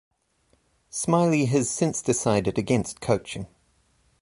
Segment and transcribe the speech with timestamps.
[0.89, 3.45] Smiley has since decided against coaching.